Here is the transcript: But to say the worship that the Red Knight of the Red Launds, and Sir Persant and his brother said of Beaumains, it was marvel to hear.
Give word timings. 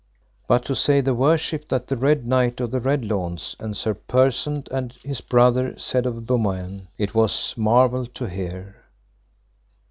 But 0.47 0.65
to 0.65 0.73
say 0.75 0.99
the 0.99 1.13
worship 1.13 1.67
that 1.69 1.85
the 1.85 1.95
Red 1.95 2.25
Knight 2.25 2.59
of 2.59 2.71
the 2.71 2.79
Red 2.79 3.03
Launds, 3.05 3.55
and 3.59 3.77
Sir 3.77 3.93
Persant 3.93 4.67
and 4.71 4.93
his 4.93 5.21
brother 5.21 5.77
said 5.77 6.07
of 6.07 6.25
Beaumains, 6.25 6.87
it 6.97 7.13
was 7.13 7.53
marvel 7.55 8.07
to 8.07 8.25
hear. 8.27 8.77